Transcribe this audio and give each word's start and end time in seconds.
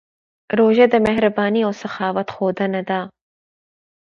روژه 0.57 0.85
د 0.89 0.95
مهربانۍ 1.07 1.61
او 1.67 1.71
سخاوت 1.81 2.27
ښودنه 2.35 2.81
کوي. 2.89 3.05